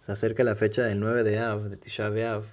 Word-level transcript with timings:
Se 0.00 0.12
acerca 0.12 0.44
la 0.44 0.54
fecha 0.54 0.82
del 0.84 0.98
9 0.98 1.22
de 1.24 1.38
Av, 1.38 1.68
de 1.68 1.76
Tisha 1.76 2.08
B'Av, 2.08 2.44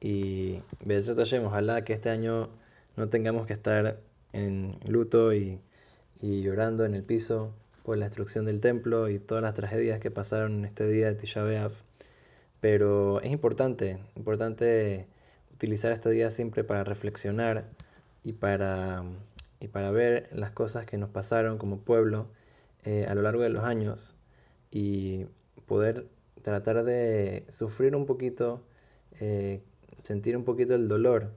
y 0.00 0.60
Bezrat 0.84 1.16
Hashem, 1.16 1.44
ojalá 1.44 1.84
que 1.84 1.92
este 1.92 2.10
año 2.10 2.48
no 2.96 3.08
tengamos 3.08 3.46
que 3.46 3.52
estar 3.52 4.00
en 4.32 4.70
luto 4.88 5.32
y, 5.32 5.60
y, 6.20 6.42
llorando 6.42 6.84
en 6.84 6.94
el 6.94 7.04
piso 7.04 7.54
por 7.84 7.98
la 7.98 8.06
destrucción 8.06 8.46
del 8.46 8.60
templo 8.60 9.08
y 9.08 9.20
todas 9.20 9.42
las 9.42 9.54
tragedias 9.54 10.00
que 10.00 10.10
pasaron 10.10 10.54
en 10.54 10.64
este 10.64 10.88
día 10.88 11.06
de 11.06 11.14
Tisha 11.14 11.44
B'Av. 11.44 11.72
Pero 12.60 13.20
es 13.20 13.30
importante, 13.30 13.98
importante 14.16 15.06
utilizar 15.52 15.92
este 15.92 16.10
día 16.10 16.32
siempre 16.32 16.64
para 16.64 16.82
reflexionar 16.82 17.64
y 18.24 18.32
para, 18.32 19.04
y 19.60 19.68
para 19.68 19.92
ver 19.92 20.28
las 20.32 20.50
cosas 20.50 20.84
que 20.84 20.98
nos 20.98 21.10
pasaron 21.10 21.58
como 21.58 21.78
pueblo 21.78 22.26
eh, 22.84 23.06
a 23.08 23.14
lo 23.14 23.22
largo 23.22 23.44
de 23.44 23.50
los 23.50 23.62
años 23.62 24.16
y 24.72 25.26
poder 25.66 26.06
tratar 26.42 26.84
de 26.84 27.44
sufrir 27.48 27.96
un 27.96 28.06
poquito, 28.06 28.62
eh, 29.20 29.62
sentir 30.02 30.36
un 30.36 30.44
poquito 30.44 30.74
el 30.74 30.88
dolor 30.88 31.32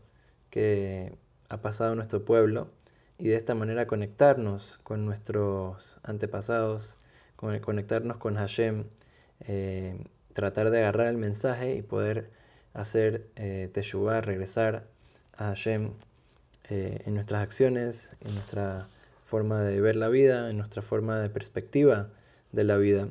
que 0.49 1.17
ha 1.49 1.61
pasado 1.61 1.95
nuestro 1.95 2.25
pueblo 2.25 2.69
y 3.17 3.29
de 3.29 3.35
esta 3.35 3.55
manera 3.55 3.87
conectarnos 3.87 4.79
con 4.83 5.05
nuestros 5.05 5.99
antepasados, 6.03 6.97
conectarnos 7.35 8.17
con 8.17 8.35
Hashem, 8.35 8.85
eh, 9.41 9.97
tratar 10.33 10.69
de 10.69 10.79
agarrar 10.79 11.07
el 11.07 11.17
mensaje 11.17 11.75
y 11.75 11.81
poder 11.81 12.29
hacer 12.73 13.27
eh, 13.35 13.71
regresar 14.21 14.85
a 15.37 15.45
Hashem 15.45 15.91
eh, 16.69 17.03
en 17.05 17.13
nuestras 17.13 17.41
acciones, 17.41 18.11
en 18.21 18.33
nuestra 18.33 18.87
forma 19.25 19.61
de 19.61 19.79
ver 19.79 19.95
la 19.95 20.09
vida, 20.09 20.49
en 20.49 20.57
nuestra 20.57 20.81
forma 20.81 21.19
de 21.19 21.29
perspectiva 21.29 22.09
de 22.51 22.63
la 22.63 22.77
vida, 22.77 23.07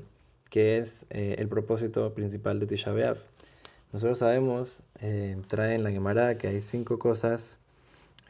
que 0.54 0.78
es 0.78 1.04
eh, 1.10 1.34
el 1.40 1.48
propósito 1.48 2.14
principal 2.14 2.60
de 2.60 2.68
Tisha 2.68 2.92
B'Av. 2.92 3.16
Nosotros 3.92 4.20
sabemos, 4.20 4.84
eh, 5.01 5.37
trae 5.48 5.74
en 5.74 5.82
la 5.82 5.90
Gemara 5.90 6.38
que 6.38 6.46
hay 6.46 6.60
cinco 6.60 7.01
cosas, 7.01 7.59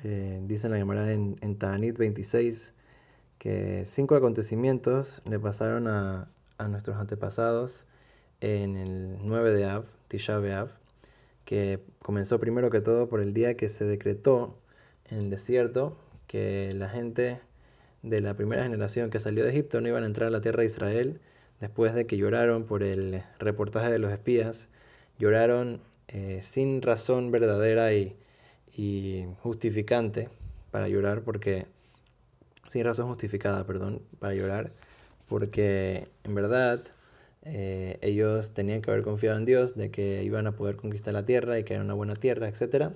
dice 0.03 0.67
en 0.67 0.71
la 0.71 0.79
Gemara 0.79 1.13
en, 1.13 1.37
en 1.43 1.59
Ta'anit 1.59 1.99
26, 1.99 2.73
que 3.37 3.83
cinco 3.85 4.15
acontecimientos 4.15 5.21
le 5.29 5.39
pasaron 5.39 5.87
a, 5.87 6.31
a 6.57 6.67
nuestros 6.69 6.97
antepasados 6.97 7.85
en 8.41 8.79
el 8.79 9.19
9 9.21 9.51
de 9.53 9.67
Av, 9.67 9.85
Tisha 10.09 10.39
B'Av, 10.39 10.71
que 11.45 11.81
comenzó 11.99 12.41
primero 12.41 12.71
que 12.71 12.81
todo 12.81 13.07
por 13.07 13.21
el 13.21 13.35
día 13.35 13.55
que 13.55 13.69
se 13.69 13.85
decretó 13.85 14.57
en 15.11 15.19
el 15.19 15.29
desierto 15.29 15.99
que 16.27 16.73
la 16.75 16.89
gente 16.89 17.43
de 18.03 18.23
la 18.23 18.33
primera 18.33 18.63
generación 18.63 19.11
que 19.11 19.19
salió 19.19 19.45
de 19.45 19.51
Egipto 19.51 19.83
no 19.83 19.89
iban 19.89 20.05
a 20.05 20.07
entrar 20.07 20.29
a 20.29 20.31
la 20.31 20.41
tierra 20.41 20.61
de 20.61 20.67
Israel 20.67 21.21
después 21.61 21.95
de 21.95 22.07
que 22.07 22.17
lloraron 22.17 22.65
por 22.65 22.83
el 22.83 23.23
reportaje 23.39 23.91
de 23.91 23.99
los 23.99 24.13
espías, 24.13 24.69
lloraron 25.19 25.81
eh, 26.09 26.41
sin 26.43 26.83
razón 26.83 27.31
verdadera 27.31 27.93
y, 27.93 28.17
y, 28.77 29.25
justificante 29.41 30.29
para 30.71 30.89
llorar, 30.89 31.23
porque, 31.23 31.67
sin 32.69 32.85
razón 32.85 33.09
justificada, 33.09 33.65
perdón, 33.67 34.03
para 34.19 34.35
llorar, 34.35 34.73
porque 35.29 36.09
en 36.25 36.35
verdad 36.35 36.85
eh, 37.45 37.99
ellos 38.01 38.53
tenían 38.55 38.81
que 38.81 38.91
haber 38.91 39.03
confiado 39.03 39.37
en 39.39 39.45
Dios 39.45 39.75
de 39.77 39.91
que 39.91 40.23
iban 40.25 40.47
a 40.47 40.53
poder 40.53 40.77
conquistar 40.77 41.13
la 41.15 41.25
tierra 41.25 41.59
y 41.59 41.65
que 41.65 41.75
era 41.75 41.83
una 41.83 41.95
buena 41.95 42.15
tierra, 42.15 42.49
etc. 42.49 42.91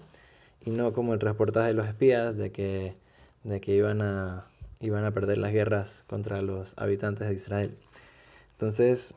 Y 0.64 0.70
no 0.70 0.92
como 0.92 1.14
el 1.14 1.20
reportaje 1.20 1.68
de 1.68 1.74
los 1.74 1.86
espías 1.86 2.36
de 2.36 2.50
que, 2.50 2.94
de 3.44 3.60
que 3.60 3.74
iban, 3.74 4.02
a, 4.02 4.46
iban 4.80 5.04
a 5.04 5.12
perder 5.12 5.38
las 5.38 5.52
guerras 5.52 6.04
contra 6.06 6.42
los 6.42 6.74
habitantes 6.78 7.28
de 7.28 7.34
Israel. 7.34 7.78
Entonces, 8.58 9.14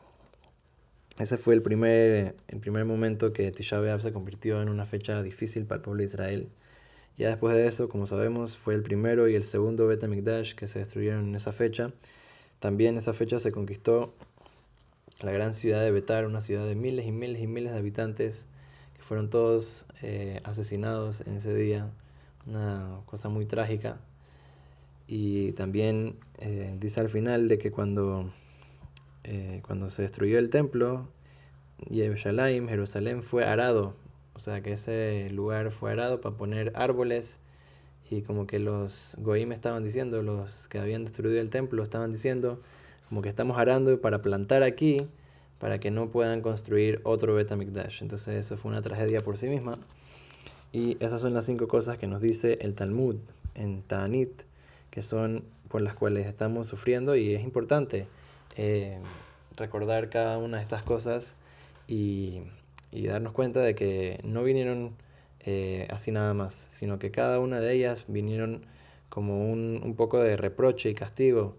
ese 1.18 1.36
fue 1.36 1.54
el 1.54 1.62
primer, 1.62 2.36
el 2.46 2.60
primer 2.60 2.84
momento 2.84 3.32
que 3.32 3.50
Tisha 3.50 3.80
B'Av 3.80 4.00
se 4.00 4.12
convirtió 4.12 4.62
en 4.62 4.68
una 4.68 4.86
fecha 4.86 5.20
difícil 5.20 5.66
para 5.66 5.78
el 5.78 5.82
pueblo 5.82 5.98
de 5.98 6.04
Israel. 6.04 6.48
Ya 7.18 7.26
después 7.26 7.52
de 7.56 7.66
eso, 7.66 7.88
como 7.88 8.06
sabemos, 8.06 8.56
fue 8.56 8.74
el 8.74 8.84
primero 8.84 9.28
y 9.28 9.34
el 9.34 9.42
segundo 9.42 9.88
Bet 9.88 10.04
HaMikdash 10.04 10.54
que 10.54 10.68
se 10.68 10.78
destruyeron 10.78 11.30
en 11.30 11.34
esa 11.34 11.52
fecha. 11.52 11.92
También 12.60 12.96
esa 12.96 13.14
fecha 13.14 13.40
se 13.40 13.50
conquistó 13.50 14.14
la 15.22 15.32
gran 15.32 15.54
ciudad 15.54 15.82
de 15.82 15.90
Betar, 15.90 16.24
una 16.24 16.40
ciudad 16.40 16.64
de 16.64 16.76
miles 16.76 17.04
y 17.04 17.10
miles 17.10 17.42
y 17.42 17.48
miles 17.48 17.72
de 17.72 17.78
habitantes 17.80 18.46
que 18.94 19.02
fueron 19.02 19.28
todos 19.28 19.86
eh, 20.02 20.40
asesinados 20.44 21.20
en 21.22 21.38
ese 21.38 21.52
día, 21.52 21.90
una 22.46 23.00
cosa 23.06 23.28
muy 23.28 23.44
trágica. 23.46 23.98
Y 25.08 25.50
también 25.54 26.20
eh, 26.38 26.76
dice 26.78 27.00
al 27.00 27.08
final 27.08 27.48
de 27.48 27.58
que 27.58 27.72
cuando, 27.72 28.32
eh, 29.24 29.60
cuando 29.66 29.90
se 29.90 30.02
destruyó 30.02 30.38
el 30.38 30.50
templo, 30.50 31.08
Jerusalén, 31.90 32.68
Jerusalén 32.68 33.22
fue 33.22 33.44
arado, 33.44 33.94
o 34.34 34.40
sea 34.40 34.62
que 34.62 34.72
ese 34.72 35.28
lugar 35.30 35.70
fue 35.70 35.92
arado 35.92 36.20
para 36.20 36.36
poner 36.36 36.72
árboles 36.74 37.38
y 38.10 38.22
como 38.22 38.46
que 38.46 38.58
los 38.58 39.16
goim 39.18 39.52
estaban 39.52 39.84
diciendo, 39.84 40.22
los 40.22 40.68
que 40.68 40.78
habían 40.78 41.04
destruido 41.04 41.40
el 41.40 41.50
templo 41.50 41.82
estaban 41.82 42.12
diciendo, 42.12 42.60
como 43.08 43.22
que 43.22 43.28
estamos 43.28 43.58
arando 43.58 44.00
para 44.00 44.22
plantar 44.22 44.62
aquí 44.62 44.98
para 45.58 45.78
que 45.78 45.92
no 45.92 46.08
puedan 46.08 46.40
construir 46.40 47.00
otro 47.04 47.34
Betamikdash. 47.36 48.02
Entonces 48.02 48.46
eso 48.46 48.56
fue 48.56 48.72
una 48.72 48.82
tragedia 48.82 49.20
por 49.20 49.38
sí 49.38 49.46
misma. 49.46 49.78
Y 50.72 50.96
esas 50.98 51.22
son 51.22 51.34
las 51.34 51.46
cinco 51.46 51.68
cosas 51.68 51.98
que 51.98 52.08
nos 52.08 52.20
dice 52.20 52.58
el 52.62 52.74
Talmud 52.74 53.16
en 53.54 53.82
Ta'anit, 53.82 54.42
que 54.90 55.02
son 55.02 55.44
por 55.68 55.80
las 55.80 55.94
cuales 55.94 56.26
estamos 56.26 56.66
sufriendo 56.66 57.14
y 57.14 57.34
es 57.34 57.44
importante 57.44 58.08
eh, 58.56 58.98
recordar 59.56 60.10
cada 60.10 60.38
una 60.38 60.58
de 60.58 60.62
estas 60.62 60.84
cosas 60.84 61.36
y, 61.88 62.42
y, 62.90 63.06
darnos 63.06 63.32
cuenta 63.32 63.60
de 63.60 63.74
que 63.74 64.20
no 64.24 64.42
vinieron 64.42 64.94
eh, 65.40 65.88
así 65.90 66.10
nada 66.12 66.34
más, 66.34 66.54
sino 66.54 66.98
que 66.98 67.10
cada 67.10 67.38
una 67.40 67.60
de 67.60 67.72
ellas 67.74 68.04
vinieron 68.08 68.64
como 69.08 69.50
un, 69.50 69.80
un 69.82 69.94
poco 69.96 70.18
de 70.20 70.36
reproche 70.36 70.90
y 70.90 70.94
castigo 70.94 71.56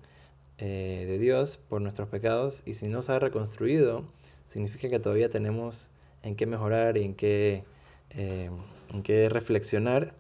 eh, 0.58 1.06
de 1.08 1.20
Dios 1.20 1.58
por 1.70 1.82
nuestros 1.82 2.10
pecados. 2.10 2.64
Y 2.66 2.76
si 2.76 2.88
no 2.88 3.02
se 3.02 3.12
ha 3.12 3.20
reconstruido, 3.20 4.06
significa 4.46 4.90
que 4.90 5.00
todavía 5.00 5.30
tenemos 5.30 5.90
en 6.24 6.36
qué 6.36 6.46
mejorar 6.46 6.98
y 6.98 7.04
en 7.04 7.16
qué, 7.16 7.64
en 8.12 9.04
qué 9.04 9.30
reflexionar 9.30 10.14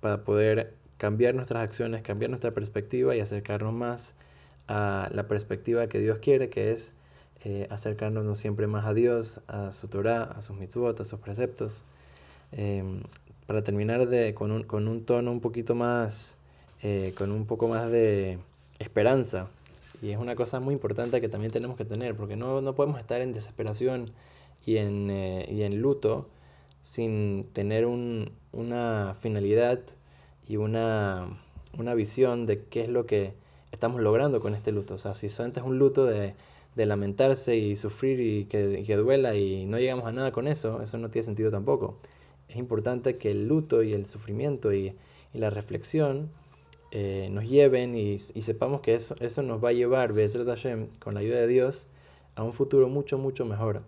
para 0.00 0.24
poder 0.24 0.74
cambiar 0.98 1.34
nuestras 1.34 1.62
acciones, 1.62 2.02
cambiar 2.02 2.30
nuestra 2.30 2.52
perspectiva 2.52 3.14
y 3.14 3.20
acercarnos 3.20 3.72
más 3.72 4.14
a 4.68 5.08
la 5.12 5.28
perspectiva 5.28 5.88
que 5.88 5.98
Dios 5.98 6.18
quiere, 6.18 6.50
que 6.50 6.72
es 6.72 6.92
eh, 7.44 7.66
acercarnos 7.70 8.38
siempre 8.38 8.66
más 8.66 8.86
a 8.86 8.94
Dios, 8.94 9.40
a 9.48 9.72
su 9.72 9.88
Torah, 9.88 10.24
a 10.24 10.42
sus 10.42 10.56
mitzvot, 10.56 11.00
a 11.00 11.04
sus 11.04 11.20
preceptos. 11.20 11.84
Em, 12.52 13.02
para 13.46 13.62
terminar 13.62 14.08
de, 14.08 14.34
con, 14.34 14.50
un, 14.52 14.62
con 14.64 14.88
un 14.88 15.04
tono 15.04 15.30
un 15.32 15.40
poquito 15.40 15.74
más, 15.74 16.36
con 17.16 17.32
un 17.32 17.46
poco 17.46 17.66
más 17.68 17.90
de 17.90 18.38
esperanza 18.78 19.48
y 20.04 20.10
es 20.10 20.18
una 20.18 20.36
cosa 20.36 20.60
muy 20.60 20.74
importante 20.74 21.18
que 21.22 21.30
también 21.30 21.50
tenemos 21.50 21.76
que 21.76 21.86
tener, 21.86 22.14
porque 22.14 22.36
no, 22.36 22.60
no 22.60 22.74
podemos 22.74 23.00
estar 23.00 23.22
en 23.22 23.32
desesperación 23.32 24.10
y 24.66 24.76
en, 24.76 25.08
eh, 25.10 25.48
y 25.50 25.62
en 25.62 25.80
luto 25.80 26.28
sin 26.82 27.48
tener 27.54 27.86
un, 27.86 28.32
una 28.52 29.16
finalidad 29.20 29.80
y 30.46 30.58
una, 30.58 31.40
una, 31.78 31.94
visión 31.94 32.44
de 32.44 32.64
qué 32.64 32.82
es 32.82 32.90
lo 32.90 33.06
que 33.06 33.32
estamos 33.74 34.00
logrando 34.00 34.40
con 34.40 34.54
este 34.54 34.72
luto. 34.72 34.94
O 34.94 34.98
sea, 34.98 35.14
si 35.14 35.28
solamente 35.28 35.60
es 35.60 35.66
un 35.66 35.78
luto 35.78 36.06
de, 36.06 36.34
de 36.74 36.86
lamentarse 36.86 37.56
y 37.56 37.76
sufrir 37.76 38.20
y 38.20 38.44
que, 38.46 38.80
y 38.80 38.84
que 38.84 38.96
duela 38.96 39.34
y 39.36 39.66
no 39.66 39.78
llegamos 39.78 40.06
a 40.06 40.12
nada 40.12 40.32
con 40.32 40.48
eso, 40.48 40.82
eso 40.82 40.98
no 40.98 41.10
tiene 41.10 41.26
sentido 41.26 41.50
tampoco. 41.50 41.96
Es 42.48 42.56
importante 42.56 43.16
que 43.16 43.30
el 43.30 43.48
luto 43.48 43.82
y 43.82 43.92
el 43.92 44.06
sufrimiento 44.06 44.72
y, 44.72 44.94
y 45.32 45.38
la 45.38 45.50
reflexión 45.50 46.30
eh, 46.96 47.28
nos 47.32 47.44
lleven 47.44 47.96
y, 47.96 48.18
sepamos 48.18 48.80
que 48.80 48.94
eso, 48.94 49.16
eso 49.18 49.42
nos 49.42 49.62
va 49.62 49.70
a 49.70 49.72
llevar, 49.72 50.14
Hashem, 50.14 50.86
con 51.00 51.14
la 51.14 51.20
ayuda 51.20 51.40
de 51.40 51.48
Dios, 51.48 51.88
a 52.36 52.44
un 52.44 52.52
futuro 52.52 52.88
mucho, 52.88 53.18
mucho 53.18 53.44
mejor. 53.44 53.82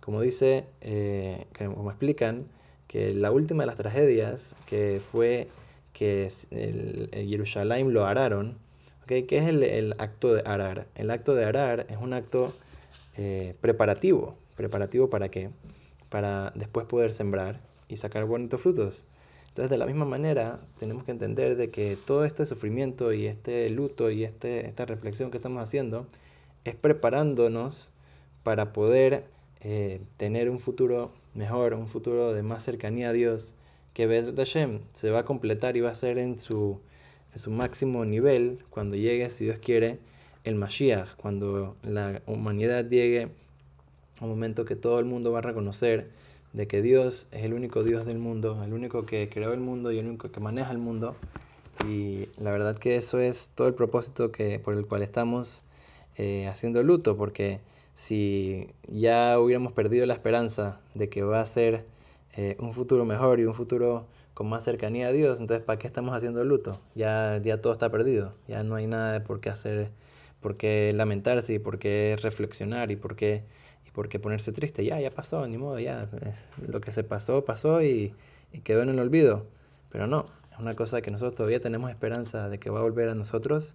Como 0.00 0.20
dice, 0.20 0.64
eh, 0.80 1.46
como 1.56 1.90
explican, 1.90 2.46
que 2.88 3.14
la 3.14 3.30
última 3.30 3.62
de 3.62 3.68
las 3.68 3.76
tragedias, 3.76 4.56
que 4.66 5.00
fue 5.12 5.46
que 5.92 6.28
el, 6.50 7.08
Jerusalén 7.12 7.92
lo 7.94 8.04
araron, 8.04 8.58
¿qué 9.10 9.38
es 9.38 9.46
el, 9.46 9.94
acto 9.98 10.34
de 10.34 10.42
arar? 10.44 10.86
El 10.94 11.10
acto 11.10 11.34
de 11.34 11.44
arar 11.44 11.86
es 11.88 11.98
un 12.00 12.12
acto 12.12 12.54
eh, 13.16 13.54
preparativo. 13.60 14.36
¿Preparativo 14.56 15.10
para 15.10 15.30
qué? 15.30 15.50
Para 16.08 16.52
después 16.54 16.86
poder 16.86 17.12
sembrar 17.12 17.60
y 17.88 17.96
sacar 17.96 18.24
bonitos 18.24 18.60
frutos. 18.60 19.04
Entonces, 19.48 19.68
de 19.70 19.78
la 19.78 19.86
misma 19.86 20.04
manera, 20.04 20.60
tenemos 20.78 21.02
que 21.04 21.10
entender 21.10 21.56
de 21.56 21.70
que 21.70 21.98
todo 22.06 22.24
este 22.24 22.46
sufrimiento 22.46 23.12
y 23.12 23.26
este 23.26 23.68
luto 23.70 24.10
y 24.10 24.22
este, 24.22 24.68
esta 24.68 24.86
reflexión 24.86 25.32
que 25.32 25.38
estamos 25.38 25.60
haciendo 25.60 26.06
es 26.64 26.76
preparándonos 26.76 27.92
para 28.44 28.72
poder 28.72 29.24
eh, 29.60 30.00
tener 30.18 30.50
un 30.50 30.60
futuro 30.60 31.10
mejor, 31.34 31.74
un 31.74 31.88
futuro 31.88 32.32
de 32.32 32.44
más 32.44 32.62
cercanía 32.62 33.08
a 33.08 33.12
Dios, 33.12 33.54
que 33.92 34.06
de 34.06 34.32
Hashem 34.36 34.80
se 34.92 35.10
va 35.10 35.20
a 35.20 35.24
completar 35.24 35.76
y 35.76 35.80
va 35.80 35.90
a 35.90 35.94
ser 35.94 36.18
en 36.18 36.38
su, 36.38 36.80
en 37.32 37.38
su 37.38 37.50
máximo 37.50 38.04
nivel 38.04 38.58
cuando 38.70 38.96
llegue, 38.96 39.30
si 39.30 39.44
Dios 39.44 39.58
quiere, 39.58 39.98
el 40.44 40.54
Mashiach, 40.54 41.16
cuando 41.16 41.76
la 41.82 42.22
humanidad 42.26 42.88
llegue 42.88 43.28
un 44.20 44.28
momento 44.28 44.64
que 44.64 44.76
todo 44.76 44.98
el 44.98 45.04
mundo 45.04 45.32
va 45.32 45.38
a 45.38 45.42
reconocer 45.42 46.08
de 46.52 46.66
que 46.66 46.82
Dios 46.82 47.28
es 47.30 47.44
el 47.44 47.54
único 47.54 47.84
Dios 47.84 48.06
del 48.06 48.18
mundo, 48.18 48.62
el 48.64 48.72
único 48.72 49.06
que 49.06 49.28
creó 49.28 49.52
el 49.52 49.60
mundo 49.60 49.92
y 49.92 49.98
el 49.98 50.06
único 50.06 50.30
que 50.30 50.40
maneja 50.40 50.72
el 50.72 50.78
mundo. 50.78 51.14
Y 51.86 52.26
la 52.38 52.50
verdad 52.50 52.76
que 52.76 52.96
eso 52.96 53.20
es 53.20 53.50
todo 53.54 53.68
el 53.68 53.74
propósito 53.74 54.32
que, 54.32 54.58
por 54.58 54.74
el 54.74 54.86
cual 54.86 55.02
estamos 55.02 55.62
eh, 56.16 56.46
haciendo 56.48 56.82
luto, 56.82 57.16
porque 57.16 57.60
si 57.94 58.68
ya 58.88 59.38
hubiéramos 59.38 59.72
perdido 59.72 60.04
la 60.06 60.14
esperanza 60.14 60.80
de 60.94 61.08
que 61.08 61.22
va 61.22 61.40
a 61.40 61.46
ser 61.46 61.84
eh, 62.36 62.56
un 62.58 62.74
futuro 62.74 63.04
mejor 63.04 63.40
y 63.40 63.44
un 63.44 63.54
futuro 63.54 64.06
con 64.40 64.48
más 64.48 64.64
cercanía 64.64 65.08
a 65.08 65.12
Dios, 65.12 65.38
entonces 65.38 65.62
¿para 65.62 65.78
qué 65.78 65.86
estamos 65.86 66.16
haciendo 66.16 66.42
luto? 66.44 66.80
Ya, 66.94 67.38
ya 67.44 67.60
todo 67.60 67.74
está 67.74 67.90
perdido, 67.90 68.32
ya 68.48 68.62
no 68.62 68.74
hay 68.74 68.86
nada 68.86 69.12
de 69.12 69.20
por 69.20 69.38
qué 69.42 69.50
hacer, 69.50 69.90
por 70.40 70.56
qué 70.56 70.90
lamentarse 70.94 71.52
y 71.52 71.58
por 71.58 71.78
qué 71.78 72.16
reflexionar 72.22 72.90
y 72.90 72.96
por 72.96 73.16
qué 73.16 73.42
por 73.92 74.08
qué 74.08 74.18
ponerse 74.18 74.50
triste, 74.52 74.82
ya, 74.82 74.98
ya 74.98 75.10
pasó, 75.10 75.46
ni 75.46 75.58
modo, 75.58 75.78
ya, 75.78 76.08
lo 76.66 76.80
que 76.80 76.90
se 76.90 77.04
pasó, 77.04 77.44
pasó 77.44 77.82
y, 77.82 78.14
quedó 78.64 78.80
en 78.80 78.88
el 78.88 78.98
olvido. 78.98 79.44
Pero 79.90 80.06
no, 80.06 80.24
es 80.50 80.58
una 80.58 80.72
cosa 80.72 81.02
que 81.02 81.10
nosotros 81.10 81.34
todavía 81.34 81.60
tenemos 81.60 81.90
esperanza 81.90 82.48
de 82.48 82.58
que 82.58 82.70
va 82.70 82.78
a 82.78 82.82
volver 82.82 83.10
a 83.10 83.14
nosotros 83.14 83.74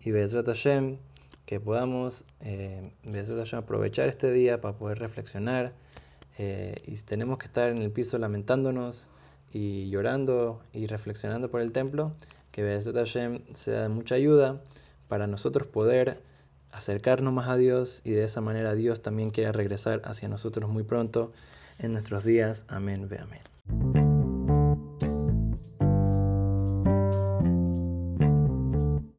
y 0.00 0.10
Bezrat 0.10 0.46
Hashem, 0.46 0.96
que 1.44 1.60
podamos 1.60 2.24
eh, 2.40 2.80
Hashem, 3.04 3.58
aprovechar 3.58 4.08
este 4.08 4.32
día 4.32 4.62
para 4.62 4.74
poder 4.74 5.00
reflexionar 5.00 5.74
eh, 6.38 6.76
y 6.86 6.96
tenemos 6.96 7.36
que 7.36 7.44
estar 7.44 7.68
en 7.68 7.82
el 7.82 7.90
piso 7.90 8.16
lamentándonos 8.16 9.10
y 9.52 9.88
llorando 9.90 10.60
y 10.72 10.86
reflexionando 10.86 11.50
por 11.50 11.60
el 11.60 11.72
templo, 11.72 12.12
que 12.52 12.62
Bezrat 12.62 12.96
Hashem 12.96 13.40
sea 13.54 13.82
de 13.82 13.88
mucha 13.88 14.14
ayuda 14.14 14.60
para 15.08 15.26
nosotros 15.26 15.66
poder 15.66 16.20
acercarnos 16.70 17.32
más 17.32 17.48
a 17.48 17.56
Dios 17.56 18.02
y 18.04 18.10
de 18.10 18.24
esa 18.24 18.40
manera 18.40 18.74
Dios 18.74 19.02
también 19.02 19.30
quiere 19.30 19.52
regresar 19.52 20.02
hacia 20.04 20.28
nosotros 20.28 20.70
muy 20.70 20.82
pronto 20.82 21.32
en 21.78 21.92
nuestros 21.92 22.24
días. 22.24 22.64
Amén, 22.68 23.08
ve 23.08 23.18
amén. 23.18 24.07